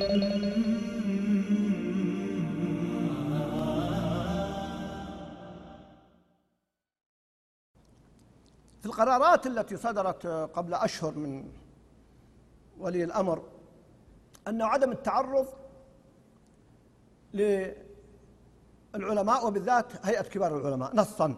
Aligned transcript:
في 0.00 0.06
القرارات 8.86 9.46
التي 9.46 9.76
صدرت 9.76 10.26
قبل 10.26 10.74
أشهر 10.74 11.14
من 11.14 11.52
ولي 12.78 13.04
الأمر 13.04 13.42
أنه 14.48 14.64
عدم 14.64 14.92
التعرض 14.92 15.46
للعلماء 18.94 19.46
وبالذات 19.46 20.06
هيئة 20.06 20.22
كبار 20.22 20.56
العلماء 20.56 20.96
نصا. 20.96 21.34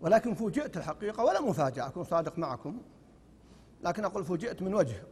ولكن 0.00 0.34
فوجئت 0.34 0.76
الحقيقة 0.76 1.24
ولا 1.24 1.40
مفاجأة 1.40 1.86
أكون 1.86 2.04
صادق 2.04 2.38
معكم 2.38 2.82
لكن 3.82 4.04
أقول 4.04 4.24
فوجئت 4.24 4.62
من 4.62 4.74
وجه. 4.74 5.02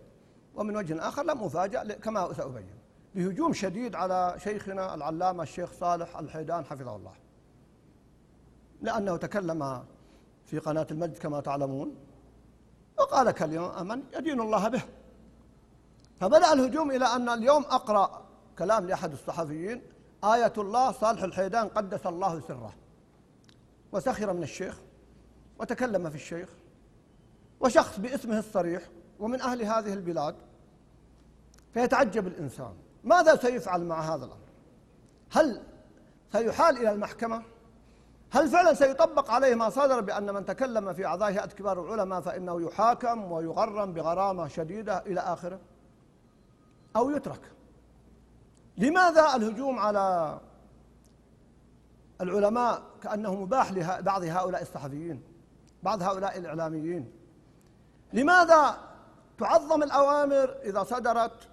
ومن 0.58 0.76
وجه 0.76 1.08
آخر 1.08 1.22
لم 1.22 1.42
أفاجأ 1.42 1.94
كما 1.94 2.32
سأبين. 2.32 2.78
بهجوم 3.14 3.52
شديد 3.52 3.94
على 3.94 4.34
شيخنا 4.36 4.94
العلامة 4.94 5.42
الشيخ 5.42 5.72
صالح 5.72 6.18
الحيدان 6.18 6.64
حفظه 6.64 6.96
الله. 6.96 7.12
لأنه 8.82 9.16
تكلم 9.16 9.84
في 10.46 10.58
قناة 10.58 10.86
المجد 10.90 11.18
كما 11.18 11.40
تعلمون 11.40 11.94
وقال 12.98 13.30
كلمة 13.30 13.82
من 13.82 14.02
يدين 14.14 14.40
الله 14.40 14.68
به. 14.68 14.82
فبدأ 16.20 16.52
الهجوم 16.52 16.90
إلى 16.90 17.04
أن 17.06 17.28
اليوم 17.28 17.62
أقرأ 17.62 18.26
كلام 18.58 18.86
لأحد 18.86 19.12
الصحفيين 19.12 19.82
آية 20.24 20.52
الله 20.58 20.92
صالح 20.92 21.22
الحيدان 21.22 21.68
قدس 21.68 22.06
الله 22.06 22.40
سره. 22.40 22.74
وسخر 23.92 24.32
من 24.32 24.42
الشيخ 24.42 24.76
وتكلم 25.58 26.10
في 26.10 26.16
الشيخ 26.16 26.48
وشخص 27.60 27.98
باسمه 27.98 28.38
الصريح 28.38 28.82
ومن 29.18 29.40
أهل 29.40 29.62
هذه 29.62 29.92
البلاد 29.92 30.34
فيتعجب 31.78 32.26
الإنسان. 32.26 32.74
ماذا 33.04 33.36
سيفعل 33.36 33.84
مع 33.84 34.00
هذا 34.00 34.24
الأمر؟ 34.24 34.48
هل 35.32 35.62
سيحال 36.32 36.76
إلى 36.76 36.92
المحكمة؟ 36.92 37.42
هل 38.30 38.48
فعلا 38.48 38.74
سيطبق 38.74 39.30
عليه 39.30 39.54
ما 39.54 39.70
صدر 39.70 40.00
بأن 40.00 40.34
من 40.34 40.44
تكلم 40.44 40.92
في 40.92 41.06
أعضاء 41.06 41.30
هيئة 41.30 41.46
كبار 41.46 41.84
العلماء 41.84 42.20
فإنه 42.20 42.62
يحاكم 42.62 43.32
ويغرم 43.32 43.92
بغرامة 43.92 44.48
شديدة 44.48 44.98
إلى 44.98 45.20
آخره؟ 45.20 45.58
أو 46.96 47.10
يترك؟ 47.10 47.40
لماذا 48.78 49.36
الهجوم 49.36 49.78
على 49.78 50.38
العلماء 52.20 52.82
كأنه 53.02 53.34
مباح 53.34 53.72
لبعض 53.72 54.22
هؤلاء 54.22 54.62
الصحفيين 54.62 55.22
بعض 55.82 56.02
هؤلاء 56.02 56.38
الإعلاميين؟ 56.38 57.12
لماذا 58.12 58.78
تعظم 59.38 59.82
الأوامر 59.82 60.56
إذا 60.64 60.82
صدرت 60.82 61.48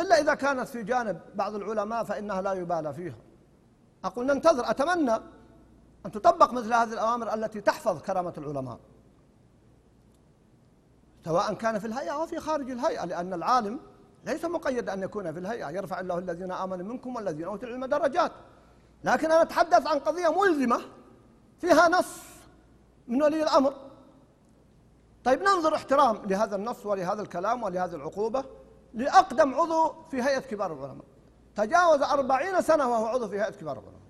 إلا 0.00 0.20
إذا 0.20 0.34
كانت 0.34 0.68
في 0.68 0.82
جانب 0.82 1.20
بعض 1.34 1.54
العلماء 1.54 2.04
فإنها 2.04 2.42
لا 2.42 2.52
يبالى 2.52 2.94
فيها. 2.94 3.16
أقول 4.04 4.26
ننتظر 4.26 4.70
أتمنى 4.70 5.14
أن 6.06 6.10
تطبق 6.12 6.52
مثل 6.52 6.72
هذه 6.72 6.92
الأوامر 6.92 7.34
التي 7.34 7.60
تحفظ 7.60 8.02
كرامة 8.02 8.32
العلماء. 8.38 8.78
سواء 11.24 11.54
كان 11.54 11.78
في 11.78 11.86
الهيئة 11.86 12.10
أو 12.10 12.26
في 12.26 12.40
خارج 12.40 12.70
الهيئة 12.70 13.04
لأن 13.04 13.32
العالم 13.32 13.80
ليس 14.24 14.44
مقيد 14.44 14.88
أن 14.88 15.02
يكون 15.02 15.32
في 15.32 15.38
الهيئة. 15.38 15.70
يرفع 15.70 16.00
الله 16.00 16.18
الذين 16.18 16.52
آمنوا 16.52 16.86
منكم 16.86 17.16
والذين 17.16 17.44
أوتوا 17.44 17.68
العلم 17.68 17.84
درجات. 17.84 18.32
لكن 19.04 19.32
أنا 19.32 19.42
أتحدث 19.42 19.86
عن 19.86 19.98
قضية 19.98 20.42
ملزمة 20.42 20.80
فيها 21.60 21.88
نص 21.88 22.18
من 23.08 23.22
ولي 23.22 23.42
الأمر. 23.42 23.74
طيب 25.24 25.42
ننظر 25.42 25.74
احترام 25.74 26.22
لهذا 26.26 26.56
النص 26.56 26.86
ولهذا 26.86 27.22
الكلام 27.22 27.62
ولهذه 27.62 27.94
العقوبة. 27.94 28.44
لأقدم 28.94 29.54
عضو 29.54 29.92
في 30.10 30.22
هيئة 30.22 30.38
كبار 30.38 30.72
العلماء. 30.72 31.04
تجاوز 31.56 32.02
أربعين 32.02 32.62
سنة 32.62 32.88
وهو 32.88 33.06
عضو 33.06 33.28
في 33.28 33.36
هيئة 33.36 33.50
كبار 33.50 33.78
العلماء. 33.78 34.00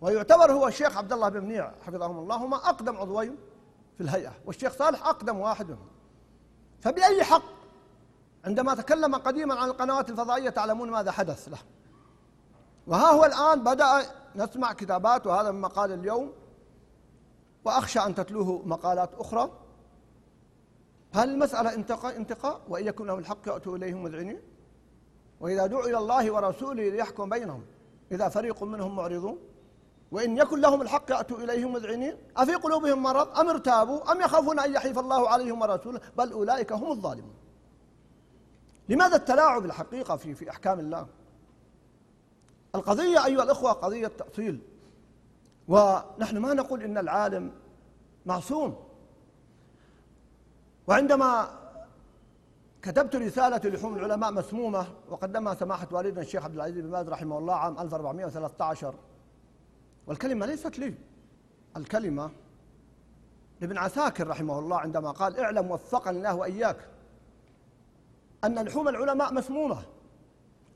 ويعتبر 0.00 0.52
هو 0.52 0.68
الشيخ 0.68 0.96
عبد 0.96 1.12
الله 1.12 1.28
بن 1.28 1.40
منيع 1.40 1.72
حفظهم 1.86 2.18
الله 2.18 2.36
هما 2.36 2.56
أقدم 2.56 2.96
عضوين 2.96 3.36
في 3.96 4.02
الهيئة 4.02 4.32
والشيخ 4.46 4.72
صالح 4.72 5.06
أقدم 5.06 5.38
واحد 5.38 5.66
منهم. 5.70 5.88
فبأي 6.80 7.24
حق؟ 7.24 7.42
عندما 8.44 8.74
تكلم 8.74 9.14
قديما 9.14 9.54
عن 9.54 9.68
القنوات 9.68 10.10
الفضائية 10.10 10.50
تعلمون 10.50 10.90
ماذا 10.90 11.10
حدث 11.10 11.48
له. 11.48 11.58
وها 12.86 13.10
هو 13.10 13.24
الآن 13.24 13.64
بدأ 13.64 14.06
نسمع 14.36 14.72
كتابات 14.72 15.26
وهذا 15.26 15.50
من 15.50 15.60
مقال 15.60 15.92
اليوم 15.92 16.32
وأخشى 17.64 17.98
أن 17.98 18.14
تتلوه 18.14 18.62
مقالات 18.64 19.10
أخرى. 19.14 19.50
هل 21.14 21.30
المسألة 21.30 21.74
انتقاء 21.74 22.16
انتقاء؟ 22.16 22.60
وإن 22.68 22.86
يكن 22.86 23.06
لهم 23.06 23.18
الحق 23.18 23.48
يأتوا 23.48 23.76
إليهم 23.76 24.02
مذعنين. 24.02 24.40
وإذا 25.40 25.66
دعوا 25.66 25.84
إلى 25.84 25.98
الله 25.98 26.30
ورسوله 26.30 26.88
ليحكم 26.88 27.28
بينهم. 27.28 27.64
إذا 28.12 28.28
فريق 28.28 28.62
منهم 28.62 28.96
معرضون. 28.96 29.38
وإن 30.12 30.38
يكن 30.38 30.60
لهم 30.60 30.82
الحق 30.82 31.10
يأتوا 31.10 31.38
إليهم 31.38 31.72
مذعنين. 31.72 32.16
أفي 32.36 32.54
قلوبهم 32.54 33.02
مرض؟ 33.02 33.38
أم 33.38 33.48
ارتابوا؟ 33.48 34.12
أم 34.12 34.20
يخافون 34.20 34.58
أن 34.58 34.74
يحيف 34.74 34.98
الله 34.98 35.28
عليهم 35.28 35.62
ورسوله؟ 35.62 36.00
بل 36.18 36.32
أولئك 36.32 36.72
هم 36.72 36.90
الظالمون. 36.90 37.34
لماذا 38.88 39.16
التلاعب 39.16 39.64
الحقيقة 39.64 40.16
في 40.16 40.34
في 40.34 40.50
أحكام 40.50 40.80
الله؟ 40.80 41.06
القضية 42.74 43.24
أيها 43.24 43.42
الأخوة 43.42 43.72
قضية 43.72 44.06
تأصيل. 44.06 44.60
ونحن 45.68 46.38
ما 46.38 46.54
نقول 46.54 46.82
إن 46.82 46.98
العالم 46.98 47.52
معصوم. 48.26 48.76
وعندما 50.86 51.48
كتبت 52.82 53.16
رسالة 53.16 53.70
لحوم 53.70 53.96
العلماء 53.96 54.32
مسمومة 54.32 54.86
وقدمها 55.10 55.54
سماحة 55.54 55.88
والدنا 55.92 56.20
الشيخ 56.22 56.44
عبد 56.44 56.54
العزيز 56.54 56.78
بن 56.78 56.90
باز 56.90 57.08
رحمه 57.08 57.38
الله 57.38 57.54
عام 57.54 57.78
1413 57.78 58.94
والكلمة 60.06 60.46
ليست 60.46 60.78
لي. 60.78 60.94
الكلمة 61.76 62.30
لابن 63.60 63.78
عساكر 63.78 64.28
رحمه 64.28 64.58
الله 64.58 64.78
عندما 64.78 65.10
قال 65.10 65.40
اعلم 65.40 65.70
وفقني 65.70 66.16
الله 66.18 66.34
وإياك 66.34 66.88
أن 68.44 68.58
لحوم 68.58 68.88
العلماء 68.88 69.34
مسمومة 69.34 69.82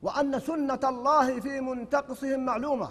وأن 0.02 0.40
سنة 0.40 0.80
الله 0.84 1.40
في 1.40 1.60
منتقصهم 1.60 2.44
معلومة 2.44 2.88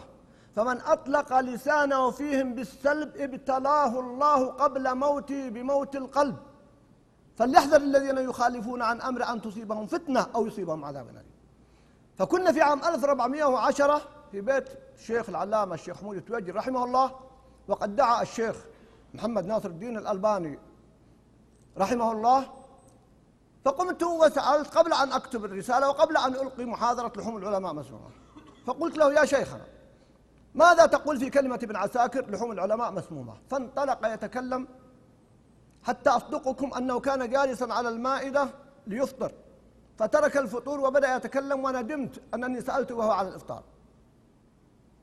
فمن 0.56 0.82
أطلق 0.82 1.40
لسانه 1.40 2.12
فيهم 2.12 2.56
بالسلب 2.56 3.18
ابتلاه 3.18 4.00
الله 4.00 4.48
قبل 4.48 4.96
موته 4.96 5.50
بموت 5.50 5.96
القلب. 5.96 6.38
فليحذر 7.38 7.78
الذين 7.78 8.18
يخالفون 8.18 8.82
عن 8.82 9.02
أمر 9.02 9.24
أن 9.24 9.42
تصيبهم 9.42 9.88
فتنة 9.88 10.28
أو 10.36 10.48
يصيبهم 10.48 10.86
عذاب 10.86 11.10
أليم. 11.10 11.24
فكنا 12.16 12.52
في 12.52 12.62
عام 12.62 12.84
1410 12.84 14.02
في 14.32 14.42
بيت 14.42 14.70
الشيخ 14.96 15.30
العلامة 15.30 15.74
الشيخ 15.74 15.98
حمود 15.98 16.18
التوجي 16.18 16.52
رحمه 16.52 16.84
الله 16.84 17.12
وقد 17.68 17.96
دعا 17.96 18.22
الشيخ 18.22 18.56
محمد 19.14 19.46
ناصر 19.46 19.70
الدين 19.70 19.98
الألباني 19.98 20.60
رحمه 21.78 22.12
الله 22.12 22.48
فقمت 23.66 24.04
وسألت 24.04 24.78
قبل 24.78 24.94
أن 24.94 25.12
أكتب 25.12 25.46
الرسالة 25.46 25.90
وقبل 25.90 26.18
أن 26.18 26.34
ألقي 26.34 26.66
محاضرة 26.66 27.14
لحوم 27.18 27.38
العلماء 27.38 27.74
مسمومة. 27.74 28.10
فقلت 28.66 28.98
له 28.98 29.14
يا 29.14 29.26
شيخنا 29.26 29.66
ماذا 30.56 30.86
تقول 30.86 31.20
في 31.20 31.30
كلمة 31.30 31.56
ابن 31.56 31.76
عساكر 31.76 32.32
لحوم 32.32 32.52
العلماء 32.52 32.92
مسمومة؟ 32.92 33.34
فانطلق 33.50 34.14
يتكلم 34.14 34.68
حتى 35.88 36.10
أصدقكم 36.10 36.74
أنه 36.74 37.00
كان 37.00 37.30
جالسا 37.30 37.68
على 37.74 37.90
المائدة 37.90 38.50
ليفطر. 38.88 39.32
فترك 39.98 40.38
الفطور 40.38 40.80
وبدأ 40.80 41.16
يتكلم 41.16 41.64
وندمت 41.64 42.22
أنني 42.34 42.62
سألته 42.62 42.96
وهو 42.96 43.12
على 43.12 43.30
الإفطار. 43.30 43.64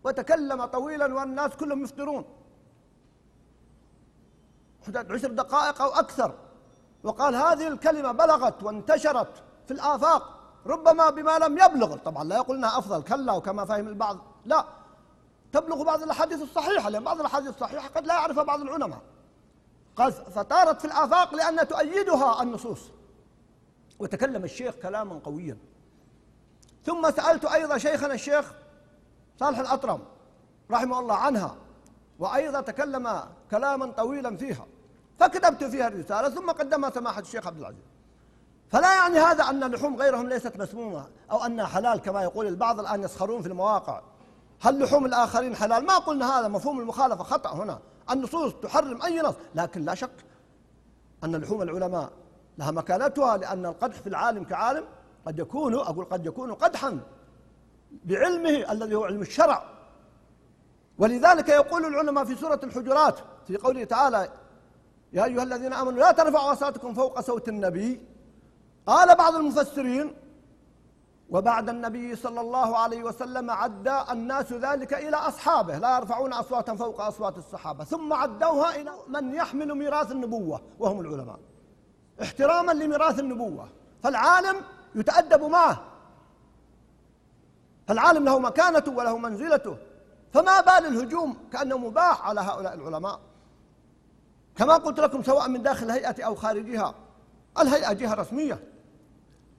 وتكلم 0.04 0.64
طويلا 0.64 1.14
والناس 1.14 1.56
كلهم 1.56 1.82
يفطرون. 1.82 2.24
عشر 4.96 5.30
دقائق 5.30 5.82
أو 5.82 5.88
أكثر. 5.88 6.34
وقال 7.04 7.34
هذه 7.34 7.68
الكلمة 7.68 8.12
بلغت 8.12 8.62
وانتشرت 8.62 9.42
في 9.66 9.70
الآفاق 9.70 10.40
ربما 10.66 11.10
بما 11.10 11.38
لم 11.38 11.58
يبلغ. 11.58 11.96
طبعا 11.96 12.24
لا 12.24 12.36
يقول 12.36 12.56
انها 12.56 12.78
أفضل 12.78 13.02
كلا 13.02 13.32
وكما 13.32 13.64
فهم 13.64 13.88
البعض. 13.88 14.18
لا 14.44 14.64
تبلغ 15.52 15.82
بعض 15.82 16.02
الأحاديث 16.02 16.42
الصحيحة 16.42 16.88
لأن 16.88 17.04
بعض 17.04 17.20
الأحاديث 17.20 17.48
الصحيحة 17.48 17.88
قد 17.88 18.06
لا 18.06 18.14
يعرفها 18.14 18.42
بعض 18.42 18.60
العلماء. 18.60 19.00
قال 19.96 20.12
فطارت 20.12 20.80
في 20.80 20.84
الآفاق 20.84 21.34
لأن 21.34 21.68
تؤيدها 21.68 22.42
النصوص. 22.42 22.80
وتكلم 23.98 24.44
الشيخ 24.44 24.74
كلاما 24.74 25.20
قويا. 25.24 25.56
ثم 26.84 27.10
سألت 27.10 27.44
أيضا 27.44 27.78
شيخنا 27.78 28.14
الشيخ 28.14 28.52
صالح 29.40 29.58
الأطرم 29.58 30.02
رحمه 30.70 31.00
الله 31.00 31.14
عنها 31.14 31.56
وأيضا 32.18 32.60
تكلم 32.60 33.20
كلاما 33.50 33.86
طويلا 33.86 34.36
فيها 34.36 34.66
فكتبت 35.18 35.64
فيها 35.64 35.88
الرسالة 35.88 36.28
ثم 36.28 36.50
قدمها 36.50 36.90
سماحة 36.90 37.20
الشيخ 37.20 37.46
عبد 37.46 37.58
العزيز. 37.58 37.84
فلا 38.68 38.94
يعني 38.94 39.18
هذا 39.18 39.44
أن 39.44 39.64
لحوم 39.64 39.96
غيرهم 39.96 40.28
ليست 40.28 40.56
مسمومة 40.56 41.06
أو 41.30 41.44
أنها 41.44 41.66
حلال 41.66 42.00
كما 42.00 42.22
يقول 42.22 42.46
البعض 42.46 42.80
الآن 42.80 43.02
يسخرون 43.02 43.42
في 43.42 43.48
المواقع. 43.48 44.02
هل 44.60 44.82
لحوم 44.82 45.06
الآخرين 45.06 45.56
حلال؟ 45.56 45.86
ما 45.86 45.98
قلنا 45.98 46.38
هذا 46.38 46.48
مفهوم 46.48 46.80
المخالفة 46.80 47.24
خطأ 47.24 47.52
هنا. 47.54 47.78
النصوص 48.10 48.52
تحرم 48.62 49.02
أي 49.02 49.20
نص 49.20 49.34
لكن 49.54 49.84
لا 49.84 49.94
شك 49.94 50.24
أن 51.24 51.36
لحوم 51.36 51.62
العلماء 51.62 52.10
لها 52.58 52.70
مكانتها 52.70 53.36
لأن 53.36 53.66
القدح 53.66 53.96
في 54.00 54.06
العالم 54.06 54.44
كعالم 54.44 54.84
قد 55.26 55.38
يكون 55.38 55.74
أقول 55.74 56.04
قد 56.04 56.26
يكون 56.26 56.54
قدحا 56.54 57.00
بعلمه 58.04 58.72
الذي 58.72 58.94
هو 58.94 59.04
علم 59.04 59.20
الشرع. 59.20 59.64
ولذلك 60.98 61.48
يقول 61.48 61.84
العلماء 61.84 62.24
في 62.24 62.34
سورة 62.34 62.60
الحجرات 62.64 63.18
في 63.46 63.56
قوله 63.56 63.84
تعالى 63.84 64.28
يا 65.12 65.24
أيها 65.24 65.42
الذين 65.42 65.72
آمنوا 65.72 65.98
لا 65.98 66.12
ترفعوا 66.12 66.52
أصواتكم 66.52 66.94
فوق 66.94 67.20
صوت 67.20 67.48
النبي. 67.48 68.00
قال 68.86 69.16
بعض 69.16 69.34
المفسرين 69.34 70.14
وبعد 71.30 71.68
النبي 71.68 72.16
صلى 72.16 72.40
الله 72.40 72.78
عليه 72.78 73.02
وسلم 73.02 73.50
عدى 73.50 74.00
الناس 74.10 74.52
ذلك 74.52 74.94
إلى 74.94 75.16
أصحابه 75.16 75.78
لا 75.78 75.96
يرفعون 75.96 76.32
أصواتا 76.32 76.76
فوق 76.76 77.00
أصوات 77.00 77.38
الصحابة 77.38 77.84
ثم 77.84 78.12
عدوها 78.12 78.76
إلى 78.76 78.90
من 79.08 79.34
يحمل 79.34 79.74
ميراث 79.74 80.12
النبوة 80.12 80.60
وهم 80.78 81.00
العلماء. 81.00 81.38
احتراما 82.22 82.72
لميراث 82.72 83.18
النبوة. 83.18 83.68
فالعالم 84.02 84.56
يتأدب 84.94 85.44
معه. 85.44 85.84
فالعالم 87.88 88.24
له 88.24 88.38
مكانته 88.38 88.92
وله 88.92 89.18
منزلته. 89.18 89.76
فما 90.32 90.60
بال 90.60 90.86
الهجوم 90.86 91.36
كأنه 91.52 91.78
مباح 91.78 92.28
على 92.28 92.40
هؤلاء 92.40 92.74
العلماء. 92.74 93.20
كما 94.56 94.74
قلت 94.74 95.00
لكم 95.00 95.22
سواء 95.22 95.48
من 95.48 95.62
داخل 95.62 95.86
الهيئة 95.86 96.24
أو 96.24 96.34
خارجها 96.34 96.94
الهيئة 97.58 97.92
جهة 97.92 98.14
رسمية. 98.14 98.73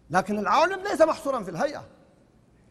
لكن 0.09 0.39
العالم 0.39 0.81
ليس 0.81 1.01
محصورا 1.01 1.43
في 1.43 1.51
الهيئة. 1.51 1.83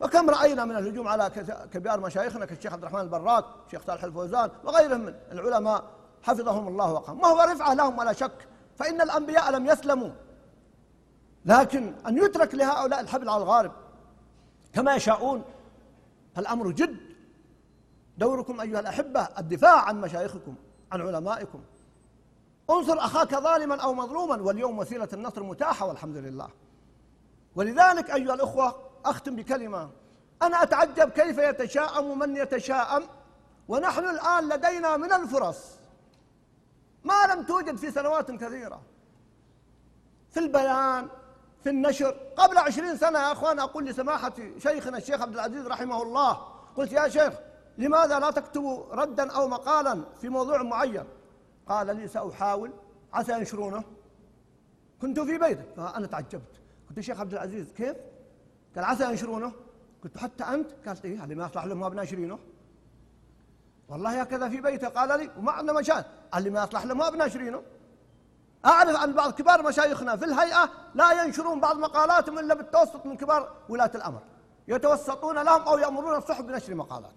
وكم 0.00 0.31
رأينا 0.31 0.64
من 0.64 0.76
الهجوم 0.76 1.08
على 1.08 1.31
كبار 1.72 2.00
مشايخنا 2.00 2.44
كالشيخ 2.44 2.72
عبد 2.72 2.82
الرحمن 2.82 3.00
البراك 3.00 3.44
الشيخ 3.66 3.82
صالح 3.86 4.04
الفوزان 4.04 4.50
وغيرهم 4.64 5.00
من 5.00 5.14
العلماء. 5.32 5.84
حفظهم 6.22 6.69
الله 6.69 6.92
وقام. 6.92 7.20
وهو 7.20 7.40
رفعة 7.40 7.75
لهم 7.75 7.98
ولا 7.98 8.12
شك. 8.12 8.48
فإن 8.76 9.00
الأنبياء 9.00 9.50
لم 9.50 9.66
يسلموا. 9.66 10.10
لكن 11.44 11.94
أن 12.06 12.19
يترك 12.19 12.54
لهؤلاء 12.54 13.00
الحبل 13.00 13.28
على 13.28 13.42
الغارب. 13.42 13.72
كما 14.72 14.94
يشاءون. 14.94 15.44
فالأمر 16.34 16.70
جد. 16.70 16.96
دوركم 18.19 18.60
أيها 18.60 18.81
الأحبة 18.81 19.28
الدفاع 19.38 19.81
عن 19.81 20.00
مشايخكم 20.00 20.54
عن 20.92 21.00
علمائكم. 21.00 21.60
انصر 22.70 22.98
أخاك 22.98 23.34
ظالما 23.34 23.82
أو 23.82 23.94
مظلوما 23.94 24.42
واليوم 24.42 24.78
وسيلة 24.78 25.08
النصر 25.12 25.42
متاحة 25.42 25.86
والحمد 25.86 26.16
لله. 26.16 26.48
ولذلك 27.56 28.10
أيها 28.10 28.34
الأخوة 28.34 28.74
أختم 29.04 29.36
بكلمة. 29.36 29.90
أنا 30.42 30.62
أتعجب 30.62 31.10
كيف 31.10 31.38
يتشاءم 31.38 32.18
من 32.18 32.36
يتشاءم 32.36 33.02
ونحن 33.68 34.04
الآن 34.04 34.48
لدينا 34.48 34.96
من 34.96 35.12
الفرص. 35.12 35.78
ما 37.04 37.26
لم 37.34 37.42
توجد 37.42 37.76
في 37.76 37.90
سنوات 37.90 38.30
كثيرة. 38.30 38.82
في 40.30 40.40
البيان 40.40 41.08
في 41.62 41.70
النشر. 41.70 42.16
قبل 42.36 42.58
عشرين 42.58 42.96
سنة 42.96 43.18
يا 43.18 43.32
أخوان 43.32 43.58
أقول 43.58 43.84
لسماحة 43.84 44.32
شيخنا 44.58 44.98
الشيخ 44.98 45.22
عبد 45.22 45.34
العزيز 45.34 45.66
رحمه 45.66 46.02
الله 46.02 46.32
قلت 46.76 46.92
يا 46.92 47.08
شيخ 47.08 47.32
لماذا 47.78 48.18
لا 48.18 48.30
تكتب 48.30 48.86
ردا 48.90 49.32
أو 49.32 49.48
مقالا 49.48 50.04
في 50.20 50.28
موضوع 50.28 50.62
معين؟ 50.62 51.04
قال 51.68 51.96
لي 51.96 52.08
سأحاول 52.08 52.72
عسى 53.12 53.32
ينشرونه. 53.32 53.84
كنت 55.02 55.20
في 55.20 55.38
بيته 55.38 55.64
فأنا 55.76 56.06
تعجبت. 56.06 56.63
قلت 56.94 56.99
الشيخ 56.99 57.20
عبد 57.20 57.32
العزيز 57.32 57.73
كيف؟ 57.73 57.96
قال 58.76 58.85
عسى 58.85 59.05
ينشرونه. 59.05 59.52
قلت 60.05 60.19
حتى 60.19 60.44
أنت؟ 60.44 60.70
قالت 60.87 61.05
إيه 61.05 61.25
اللي 61.25 61.35
ما 61.35 61.46
يصلح 61.46 61.64
لهم 61.64 61.81
ما 61.81 61.88
بناشرينه 61.88 62.38
والله 63.88 64.20
هكذا 64.20 64.49
في 64.49 64.61
بيته 64.61 64.88
قال 64.88 65.20
لي 65.20 65.31
وما 65.38 65.52
عندنا 65.52 65.81
مشان 65.81 66.05
قال 66.32 66.43
لي 66.43 66.50
ما 66.50 66.64
يصلح 66.64 66.85
لهم 66.85 66.99
ما 66.99 67.11
بناشرينه 67.11 67.62
أعرف 68.67 68.96
عن 68.96 69.12
بعض 69.12 69.32
كبار 69.32 69.62
مشايخنا 69.62 70.17
في 70.17 70.25
الهيئة 70.25 70.70
لا 70.94 71.23
ينشرون 71.23 71.61
بعض 71.61 71.76
مقالاتهم 71.79 72.38
إلا 72.38 72.55
بالتوسط 72.55 73.06
من 73.06 73.17
كبار 73.17 73.56
ولاة 73.69 73.91
الأمر. 73.94 74.23
يتوسطون 74.69 75.38
لهم 75.38 75.62
أو 75.62 75.79
يأمرون 75.79 76.17
الصحف 76.17 76.44
بنشر 76.44 76.75
مقالات. 76.75 77.14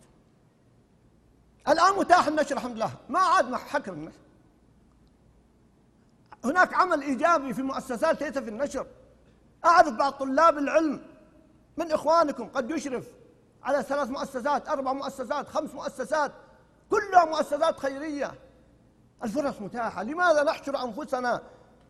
الآن 1.68 1.94
متاح 1.98 2.28
النشر 2.28 2.56
الحمد 2.56 2.76
لله. 2.76 2.92
ما 3.10 3.20
عاد 3.20 3.56
حكر 3.56 3.94
النشر. 3.94 4.20
هناك 6.46 6.74
عمل 6.74 7.02
إيجابي 7.02 7.54
في 7.54 7.62
مؤسسات 7.62 8.24
ليس 8.24 8.38
في 8.38 8.50
النشر. 8.50 8.88
أعرف 9.68 9.94
بعض 9.94 10.14
طلاب 10.14 10.58
العلم 10.58 11.02
من 11.78 11.92
إخوانكم 11.92 12.48
قد 12.48 12.72
يشرف 12.72 13.08
على 13.64 13.84
ثلاث 13.84 14.10
مؤسسات 14.10 14.70
أربع 14.70 14.94
مؤسسات 14.94 15.48
خمس 15.48 15.74
مؤسسات 15.74 16.32
كلها 16.90 17.26
مؤسسات 17.26 17.80
خيرية. 17.80 18.32
الفرص 19.24 19.62
متاحة. 19.62 20.04
لماذا 20.04 20.44
نحشر 20.44 20.84
أنفسنا 20.84 21.42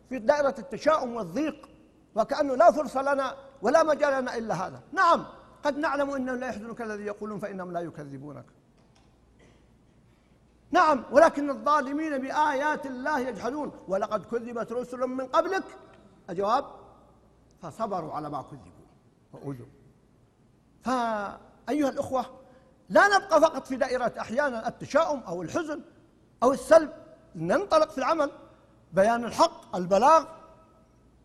في 0.08 0.18
دائرة 0.18 0.54
التشاؤم 0.58 1.16
والضيق 1.16 1.68
وكأنه 2.14 2.54
لا 2.54 2.70
فرصة 2.70 3.02
لنا 3.02 3.36
ولا 3.62 3.82
مجال 3.82 4.22
لنا 4.22 4.36
إلا 4.36 4.54
هذا؟ 4.54 4.80
نعم 4.92 5.26
قد 5.64 5.78
نعلم 5.78 6.10
أنه 6.10 6.34
لا 6.34 6.46
يحزنك 6.46 6.82
الذي 6.82 7.04
يقولون 7.04 7.38
فإنهم 7.38 7.72
لا 7.72 7.80
يكذبونك. 7.80 8.44
نعم 10.70 11.04
ولكن 11.12 11.50
الظالمين 11.50 12.18
بآيات 12.18 12.86
الله 12.86 13.20
يجحدون. 13.20 13.72
ولقد 13.88 14.24
كذبت 14.24 14.72
رسل 14.72 14.98
من 14.98 15.26
قبلك. 15.26 15.64
الجواب؟ 16.30 16.77
فصبروا 17.62 18.12
على 18.12 18.30
ما 18.30 18.42
كذبوا. 18.42 18.72
وأوذوا 19.32 19.66
فأيها 20.82 21.88
الأخوة 21.88 22.26
لا 22.88 23.18
نبقى 23.18 23.40
فقط 23.40 23.66
في 23.66 23.76
دائرة 23.76 24.12
أحيانا 24.20 24.68
التشاؤم 24.68 25.20
أو 25.20 25.42
الحزن 25.42 25.80
أو 26.42 26.52
السلب 26.52 26.92
ننطلق 27.34 27.90
في 27.90 27.98
العمل. 27.98 28.30
بيان 28.92 29.24
الحق 29.24 29.76
البلاغ 29.76 30.24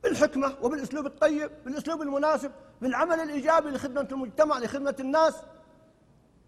بالحكمة 0.04 0.56
وبالأسلوب 0.62 1.06
الطيب 1.06 1.52
بالأسلوب 1.66 2.02
المناسب 2.02 2.52
بالعمل 2.82 3.20
الإيجابي 3.20 3.70
لخدمة 3.70 4.08
المجتمع 4.12 4.60
لخدمة 4.60 4.96
الناس. 5.00 5.36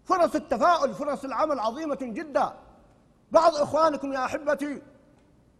فرص 0.04 0.34
التفاؤل 0.34 0.94
فرص 0.94 1.24
العمل 1.24 1.60
عظيمة 1.60 1.98
جدا. 2.00 2.52
بعض 3.32 3.54
إخوانكم 3.54 4.12
يا 4.12 4.24
أحبتي 4.24 4.82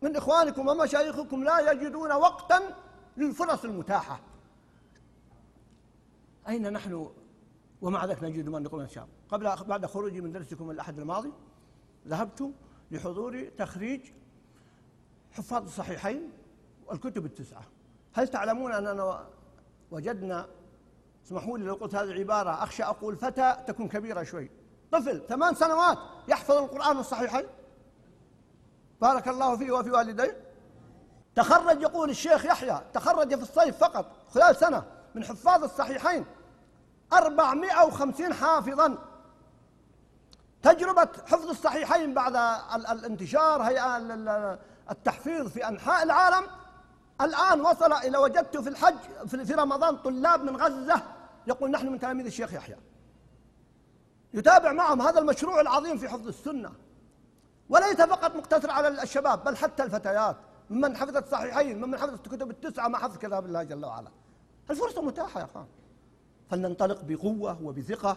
من 0.03 0.17
إخوانكم 0.17 0.69
ومشايخكم 0.69 1.45
لا 1.45 1.73
يجدون 1.73 2.13
وقتا 2.13 2.61
للفرص 3.17 3.65
المتاحة. 3.65 4.21
أين 6.49 6.73
نحن 6.73 7.11
ومع 7.83 8.05
ذلك 8.05 8.25
نجد 8.25 8.49
إن 8.49 8.89
شاء 8.89 9.05
الله. 9.05 9.17
قبل 9.29 9.69
بعد 9.69 9.87
خروجي 9.87 10.21
من 10.21 10.33
درسكم 10.33 10.71
الأحد 10.71 10.99
الماضي 10.99 11.33
ذهبت 12.09 12.53
لحضور 12.91 13.49
تخريج 13.59 14.01
حفاظ 15.33 15.63
الصحيحين 15.63 16.31
والكتب 16.87 17.27
التسعة. 17.27 17.63
هل 18.13 18.29
تعلمون 18.29 18.73
أننا 18.73 19.29
وجدنا 19.91 20.49
اسمحوا 21.27 21.59
لي 21.59 21.65
لو 21.65 21.75
قلت 21.75 21.95
هذه 21.95 22.11
العبارة 22.11 22.51
أخشى 22.51 22.83
أقول 22.83 23.17
فتى 23.17 23.57
تكون 23.67 23.89
كبيرة 23.89 24.23
شوي. 24.23 24.51
طفل 24.93 25.27
ثمان 25.29 25.55
سنوات 25.55 25.99
يحفظ 26.29 26.55
القرآن 26.55 26.99
الصحيحين. 26.99 27.47
بارك 29.01 29.29
الله 29.29 29.57
فيه 29.57 29.73
وفي 29.73 29.91
والديه. 29.91 30.46
تخرج 31.37 31.83
يقول 31.83 32.11
الشيخ 32.11 32.45
يحيى 32.45 32.81
تخرج 32.95 33.35
في 33.35 33.43
الصيف 33.43 33.79
فقط 33.79 34.07
خلال 34.35 34.57
سنة 34.57 34.85
من 35.15 35.25
حفاظ 35.25 35.65
الصحيحين 35.65 36.27
450 37.13 38.35
حافظا. 38.35 38.99
تجربة 40.63 41.09
حفظ 41.27 41.49
الصحيحين 41.49 42.15
بعد 42.15 42.37
الانتشار 42.91 43.63
هيئة 43.63 43.97
التحفيظ 44.91 45.49
في 45.49 45.69
أنحاء 45.69 46.03
العالم. 46.03 46.47
الآن 47.21 47.61
وصل 47.61 47.93
إلى 47.93 48.19
وجدت 48.19 48.57
في 48.57 48.69
الحج 48.69 48.99
في 49.27 49.55
رمضان 49.55 49.97
طلاب 49.97 50.45
من 50.45 50.57
غزة 50.57 51.03
يقول 51.47 51.71
نحن 51.71 51.87
من 51.87 51.99
تلاميذ 51.99 52.27
الشيخ 52.27 52.53
يحيى. 52.53 52.77
يتابع 54.35 54.73
معهم 54.73 55.03
هذا 55.03 55.19
المشروع 55.19 55.61
العظيم 55.61 55.99
في 55.99 56.09
حفظ 56.09 56.29
السنة. 56.29 56.73
وليس 57.69 57.97
فقط 57.97 58.37
مقتصر 58.37 58.71
على 58.71 58.89
الشباب 58.89 59.45
بل 59.45 59.57
حتى 59.57 59.83
الفتيات. 59.83 60.37
ممن 60.71 60.97
حفظت 60.97 61.25
الصحيحين 61.25 61.81
ممن 61.81 61.99
حفظت 61.99 62.27
الكتب 62.27 62.51
التسعة 62.51 62.89
ما 62.89 62.99
حفظ 62.99 63.19
كتاب 63.19 63.47
الله 63.47 63.63
جل 63.63 63.85
وعلا. 63.85 64.11
الفرصة 64.71 65.03
متاحة 65.03 65.41
يا 65.41 65.45
أخوان. 65.45 65.67
فلننطلق 66.51 67.05
بقوة 67.05 67.63
وبثقة 67.63 68.17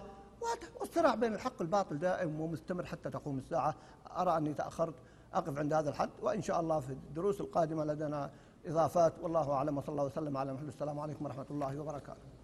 والصراع 0.80 1.16
بين 1.16 1.34
الحق 1.34 1.54
والباطل 1.60 2.00
دائم 2.00 2.42
ومستمر 2.42 2.86
حتى 2.86 3.10
تقوم 3.10 3.38
الساعة. 3.38 3.76
أرى 4.18 4.38
أني 4.38 4.54
تأخرت 4.54 4.94
أقف 5.34 5.58
عند 5.58 5.74
هذا 5.74 5.90
الحد 5.90 6.10
وإن 6.22 6.42
شاء 6.42 6.60
الله 6.60 6.80
في 6.80 6.90
الدروس 6.90 7.42
القادمة 7.42 7.86
لدينا 7.86 8.32
إضافات. 8.66 9.14
والله 9.22 9.52
أعلم 9.52 9.78
وصلى 9.78 9.90
الله 9.90 10.04
وسلم 10.04 10.38
على 10.38 10.54
محمد. 10.54 10.68
السلام 10.68 11.00
عليكم 11.00 11.26
ورحمة 11.26 11.46
الله 11.52 11.80
وبركاته. 11.80 12.39